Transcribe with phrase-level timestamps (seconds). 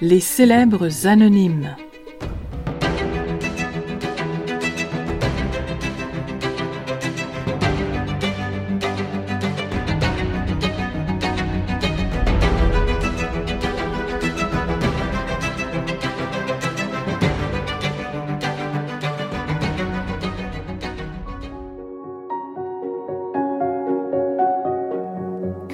[0.00, 1.76] Les célèbres anonymes.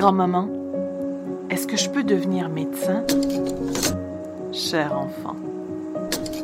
[0.09, 0.49] Grand-maman,
[1.51, 3.05] est-ce que je peux devenir médecin?
[4.55, 5.37] Cher enfant,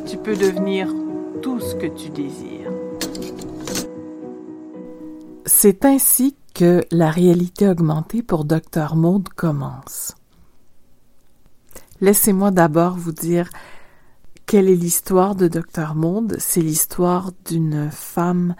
[0.05, 0.87] tu peux devenir
[1.41, 2.69] tout ce que tu désires.
[5.47, 10.13] C'est ainsi que la réalité augmentée pour Dr Maud commence.
[12.01, 13.49] Laissez-moi d'abord vous dire
[14.45, 16.35] quelle est l'histoire de Dr Maud.
[16.37, 18.53] C'est l'histoire d'une femme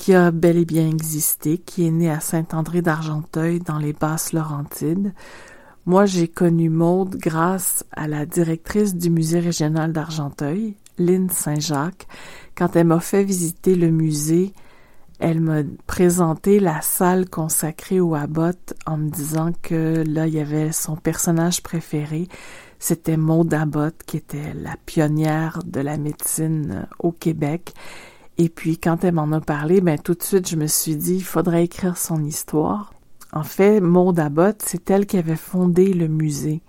[0.00, 4.32] qui a bel et bien existé, qui est né à Saint-André d'Argenteuil dans les Basses
[4.32, 5.12] Laurentides.
[5.84, 12.06] Moi, j'ai connu Maude grâce à la directrice du musée régional d'Argenteuil, Lynne Saint-Jacques.
[12.56, 14.54] Quand elle m'a fait visiter le musée,
[15.18, 20.40] elle m'a présenté la salle consacrée au Abbott en me disant que là, il y
[20.40, 22.26] avait son personnage préféré.
[22.78, 27.74] C'était Maude Abbott, qui était la pionnière de la médecine au Québec
[28.40, 31.16] et puis quand elle m'en a parlé, ben tout de suite je me suis dit
[31.16, 32.94] il faudrait écrire son histoire.
[33.32, 36.62] En fait, Maud Abbott, c'est elle qui avait fondé le musée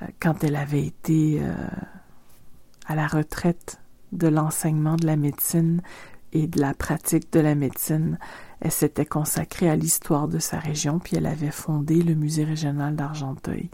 [0.00, 1.52] euh, quand elle avait été euh,
[2.86, 3.82] à la retraite
[4.12, 5.82] de l'enseignement de la médecine
[6.32, 8.18] et de la pratique de la médecine.
[8.62, 12.96] Elle s'était consacrée à l'histoire de sa région, puis elle avait fondé le musée régional
[12.96, 13.68] d'Argenteuil.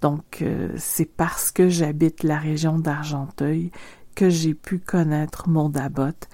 [0.00, 3.70] Donc, euh, c'est parce que j'habite la région d'Argenteuil
[4.14, 6.26] que j'ai pu connaître Maud Abbott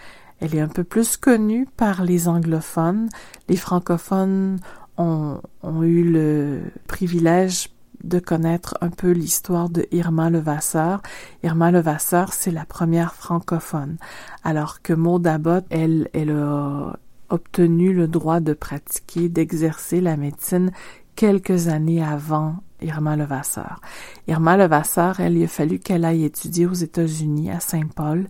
[0.42, 3.08] elle est un peu plus connue par les anglophones.
[3.48, 4.58] Les francophones
[4.98, 5.40] ont,
[5.82, 7.68] eu le privilège
[8.02, 11.00] de connaître un peu l'histoire de Irma Levasseur.
[11.44, 13.98] Irma Levasseur, c'est la première francophone,
[14.42, 16.98] alors que Maud Abbott, elle, elle a
[17.30, 20.72] obtenu le droit de pratiquer, d'exercer la médecine
[21.14, 23.80] quelques années avant Irma Levasseur.
[24.26, 28.26] Irma Levasseur, elle, il a fallu qu'elle aille étudier aux États-Unis, à Saint-Paul,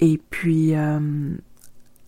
[0.00, 1.00] et puis, euh,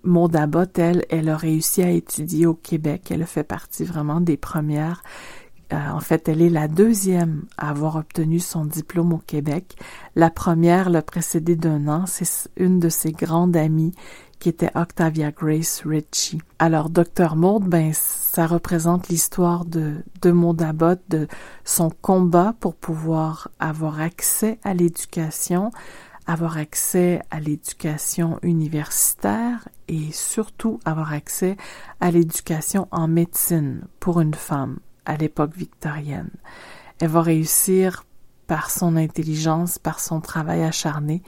[0.04, 3.08] Maud Abbott, elle, elle a réussi à étudier au Québec.
[3.10, 5.02] Elle fait partie vraiment des premières.
[5.72, 9.76] Euh, en fait, elle est la deuxième à avoir obtenu son diplôme au Québec.
[10.16, 12.04] La première l'a précédée d'un an.
[12.06, 13.94] C'est une de ses grandes amies
[14.38, 16.40] qui était Octavia Grace Ritchie.
[16.58, 21.28] Alors, Dr Maud, ben, ça représente l'histoire de, de Maud Abbott, de
[21.64, 25.70] son combat pour pouvoir avoir accès à l'éducation,
[26.26, 31.56] avoir accès à l'éducation universitaire et surtout avoir accès
[32.00, 36.30] à l'éducation en médecine pour une femme à l'époque victorienne.
[37.00, 38.04] Elle va réussir
[38.46, 41.22] par son intelligence, par son travail acharné,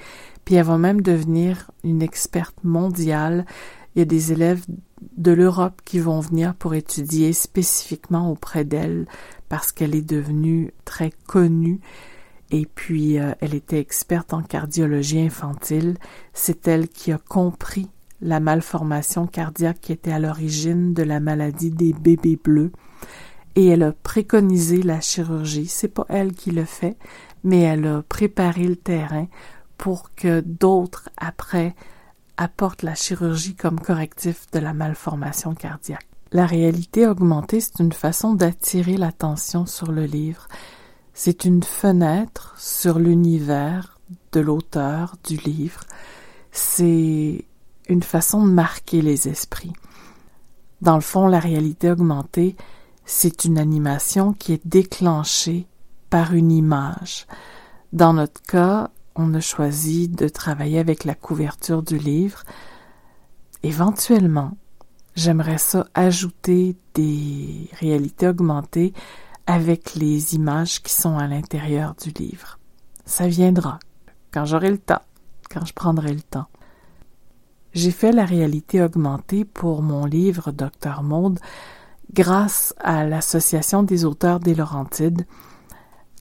[0.45, 3.47] puis elle va même devenir une experte mondiale.
[3.95, 4.65] Il y a des élèves
[5.17, 9.07] de l'Europe qui vont venir pour étudier spécifiquement auprès d'elle
[9.49, 11.81] parce qu'elle est devenue très connue
[12.51, 15.97] et puis euh, elle était experte en cardiologie infantile.
[16.33, 17.89] C'est elle qui a compris
[18.21, 22.73] la malformation cardiaque qui était à l'origine de la maladie des bébés bleus
[23.57, 25.67] et elle a préconisé la chirurgie.
[25.67, 26.97] C'est pas elle qui le fait,
[27.45, 29.27] mais elle a préparé le terrain
[29.79, 31.75] pour que d'autres après
[32.37, 36.07] apportent la chirurgie comme correctif de la malformation cardiaque.
[36.33, 40.49] La réalité augmentée, c'est une façon d'attirer l'attention sur le livre
[41.15, 44.01] c'est une fenêtre sur l'univers
[44.33, 45.85] de l'auteur du livre.
[46.51, 47.45] C'est
[47.89, 49.73] une façon de marquer les esprits.
[50.83, 52.57] Dans le fond, la réalité augmentée,
[53.07, 55.67] c'est une animation qui est déclenchée
[56.11, 57.27] par une image.
[57.93, 62.43] Dans notre cas, on a choisi de travailler avec la couverture du livre.
[63.63, 64.57] Éventuellement,
[65.15, 68.93] j'aimerais ça ajouter des réalités augmentées
[69.47, 72.59] avec les images qui sont à l'intérieur du livre.
[73.05, 73.79] Ça viendra
[74.33, 75.03] quand j'aurai le temps,
[75.51, 76.47] quand je prendrai le temps.
[77.73, 81.41] J'ai fait la réalité augmentée pour mon livre Docteur Monde
[82.13, 85.27] grâce à l'Association des auteurs des Laurentides.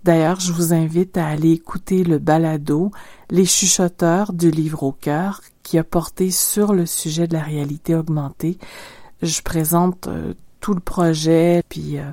[0.03, 2.91] D'ailleurs, je vous invite à aller écouter le balado
[3.29, 7.95] Les chuchoteurs du livre au cœur qui a porté sur le sujet de la réalité
[7.95, 8.57] augmentée.
[9.21, 12.11] Je présente euh, tout le projet, puis euh,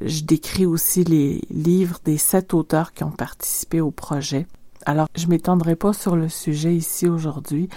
[0.00, 4.46] je décris aussi les livres des sept auteurs qui ont participé au projet.
[4.86, 7.68] Alors, je m'étendrai pas sur le sujet ici aujourd'hui.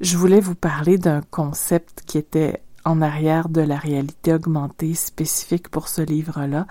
[0.00, 5.68] Je voulais vous parler d'un concept qui était en arrière de la réalité augmentée spécifique
[5.68, 6.66] pour ce livre-là,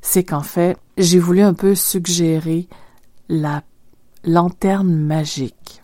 [0.00, 2.68] c'est qu'en fait, j'ai voulu un peu suggérer
[3.28, 3.62] la
[4.24, 5.80] lanterne magique.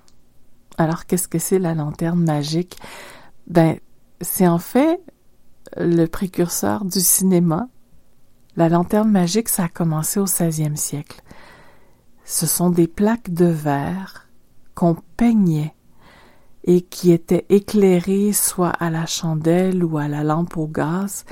[0.78, 2.76] Alors, qu'est-ce que c'est la lanterne magique?
[3.46, 3.78] Ben,
[4.20, 5.00] c'est en fait
[5.76, 7.69] le précurseur du cinéma.
[8.56, 11.23] La lanterne magique, ça a commencé au 16e siècle.
[12.25, 14.29] Ce sont des plaques de verre
[14.75, 15.75] qu'on peignait
[16.62, 21.25] et qui étaient éclairées soit à la chandelle ou à la lampe au gaz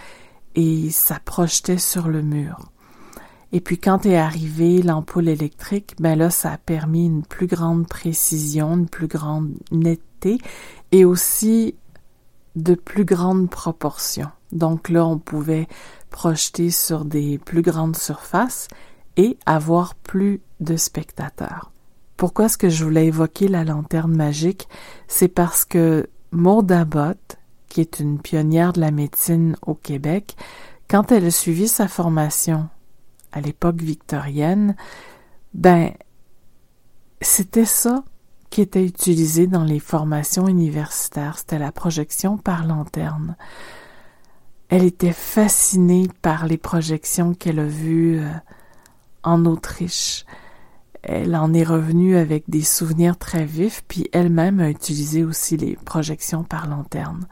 [0.57, 2.73] et ça projetait sur le mur.
[3.53, 7.87] Et puis quand est arrivée l'ampoule électrique, ben là ça a permis une plus grande
[7.87, 10.39] précision, une plus grande netteté
[10.91, 11.77] et aussi
[12.57, 14.31] de plus grandes proportions.
[14.52, 15.66] Donc là on pouvait
[16.10, 18.69] projeter sur des plus grandes surfaces
[19.16, 21.72] et avoir plus de spectateurs.
[22.16, 24.69] Pourquoi est-ce que je voulais évoquer la lanterne magique?
[25.08, 27.38] C'est parce que Maud Abbott,
[27.69, 30.37] qui est une pionnière de la médecine au Québec,
[30.88, 32.69] quand elle a suivi sa formation
[33.32, 34.76] à l'époque victorienne,
[35.54, 35.93] ben,
[37.20, 38.04] c'était ça
[38.50, 43.37] qui était utilisé dans les formations universitaires, c'était la projection par lanterne.
[44.75, 48.31] Elle était fascinée par les projections qu'elle a vues euh,
[49.23, 50.25] en Autriche.
[51.03, 55.77] Elle en est revenue avec des souvenirs très vifs, puis elle-même a utilisé aussi les
[55.77, 57.27] projections par lanterne.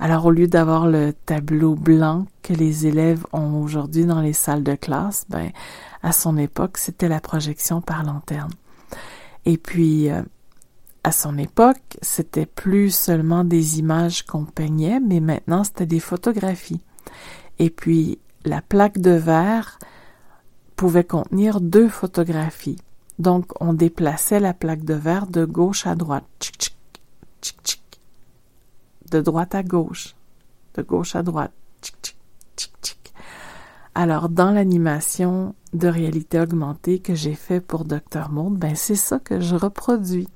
[0.00, 4.64] Alors au lieu d'avoir le tableau blanc que les élèves ont aujourd'hui dans les salles
[4.64, 5.52] de classe, ben
[6.02, 8.50] à son époque, c'était la projection par lanterne.
[9.44, 10.22] Et puis euh,
[11.04, 16.80] à son époque, c'était plus seulement des images qu'on peignait, mais maintenant c'était des photographies.
[17.58, 19.78] Et puis la plaque de verre
[20.76, 22.78] pouvait contenir deux photographies.
[23.18, 26.24] Donc, on déplaçait la plaque de verre de gauche à droite.
[29.10, 30.16] De droite à gauche.
[30.74, 31.52] De gauche à droite.
[33.94, 38.30] Alors, dans l'animation de réalité augmentée que j'ai fait pour Dr.
[38.30, 40.28] Monde, ben, c'est ça que je reproduis,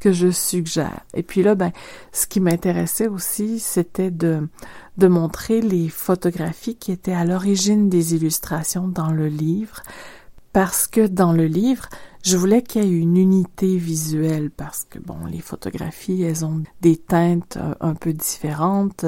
[0.00, 1.00] que je suggère.
[1.14, 1.70] Et puis là, ben,
[2.12, 4.48] ce qui m'intéressait aussi, c'était de,
[4.96, 9.82] de montrer les photographies qui étaient à l'origine des illustrations dans le livre,
[10.52, 11.88] parce que dans le livre,
[12.22, 16.62] je voulais qu'il y ait une unité visuelle parce que bon, les photographies, elles ont
[16.80, 19.04] des teintes euh, un peu différentes.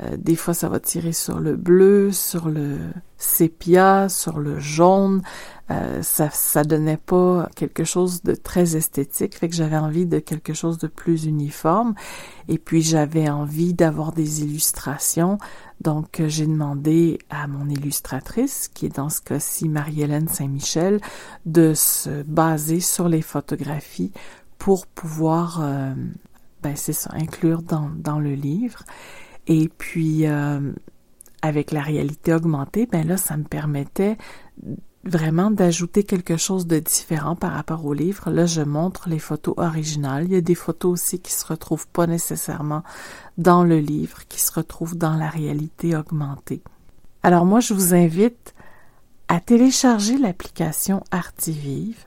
[0.00, 2.78] Euh, des fois, ça va tirer sur le bleu, sur le
[3.16, 5.22] sépia, sur le jaune.
[5.70, 10.18] Euh, ça, ça donnait pas quelque chose de très esthétique, fait que j'avais envie de
[10.18, 11.94] quelque chose de plus uniforme.
[12.48, 15.38] Et puis j'avais envie d'avoir des illustrations.
[15.80, 21.00] Donc j'ai demandé à mon illustratrice, qui est dans ce cas-ci Marie-Hélène Saint-Michel,
[21.44, 24.12] de se baser sur les photographies
[24.58, 25.94] pour pouvoir, euh,
[26.62, 28.84] ben c'est ça, inclure dans, dans le livre.
[29.48, 30.72] Et puis euh,
[31.42, 34.16] avec la réalité augmentée, ben là, ça me permettait
[35.04, 38.30] vraiment d'ajouter quelque chose de différent par rapport au livre.
[38.30, 40.24] Là, je montre les photos originales.
[40.24, 42.82] Il y a des photos aussi qui se retrouvent pas nécessairement
[43.38, 46.62] dans le livre, qui se retrouvent dans la réalité augmentée.
[47.22, 48.54] Alors moi, je vous invite
[49.28, 52.06] à télécharger l'application Artivive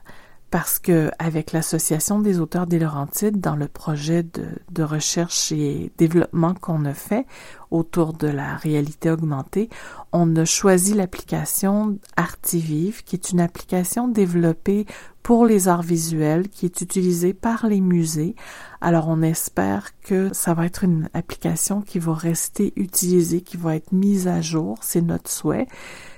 [0.52, 5.90] parce que avec l'association des auteurs des Laurentides dans le projet de, de recherche et
[5.96, 7.26] développement qu'on a fait
[7.70, 9.70] autour de la réalité augmentée,
[10.12, 14.84] on a choisi l'application Artivive, qui est une application développée
[15.22, 18.36] pour les arts visuels, qui est utilisée par les musées.
[18.82, 23.74] Alors on espère que ça va être une application qui va rester utilisée, qui va
[23.74, 25.66] être mise à jour, c'est notre souhait.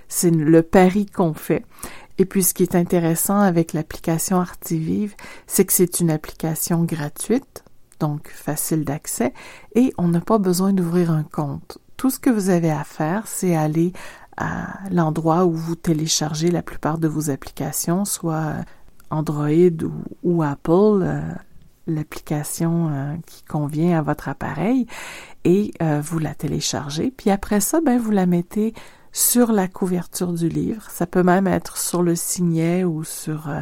[0.09, 1.65] C'est le pari qu'on fait.
[2.19, 5.15] Et puis ce qui est intéressant avec l'application Artivive,
[5.47, 7.65] c'est que c'est une application gratuite,
[8.01, 9.33] donc facile d'accès,
[9.75, 11.79] et on n'a pas besoin d'ouvrir un compte.
[11.97, 13.93] Tout ce que vous avez à faire, c'est aller
[14.37, 18.55] à l'endroit où vous téléchargez la plupart de vos applications, soit
[19.11, 19.49] Android
[20.23, 21.21] ou, Apple, euh,
[21.87, 24.87] l'application euh, qui convient à votre appareil,
[25.45, 27.13] et euh, vous la téléchargez.
[27.17, 28.75] Puis après ça, ben, vous la mettez
[29.15, 30.91] sur la couverture du livre.
[30.91, 33.61] Ça peut même être sur le signet ou sur euh,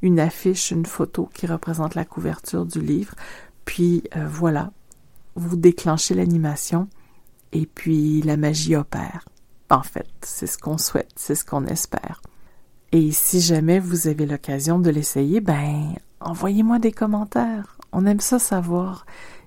[0.00, 3.14] une affiche, une photo qui représente la couverture du livre.
[3.64, 4.70] Puis euh, voilà,
[5.34, 6.88] vous déclenchez l'animation
[7.50, 9.28] et puis la magie opère.
[9.70, 12.22] En fait, c'est ce qu'on souhaite, c'est ce qu'on espère.
[12.92, 17.76] Et si jamais vous avez l'occasion de l'essayer, ben envoyez-moi des commentaires.
[17.90, 19.04] On aime ça savoir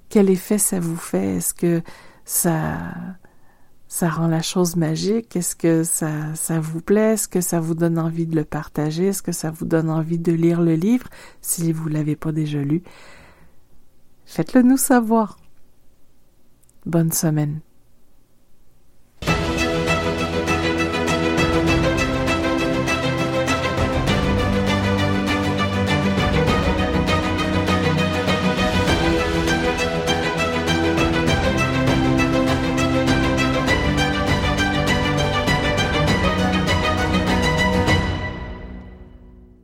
[0.10, 1.38] quel effet ça vous fait.
[1.38, 1.82] Est-ce que
[2.26, 2.78] ça
[3.88, 5.36] ça rend la chose magique?
[5.36, 7.14] Est-ce que ça, ça vous plaît?
[7.14, 9.08] Est-ce que ça vous donne envie de le partager?
[9.08, 11.08] Est-ce que ça vous donne envie de lire le livre?
[11.42, 12.84] Si vous l'avez pas déjà lu?
[14.26, 15.38] Faites-le nous savoir.
[16.86, 17.62] Bonne semaine.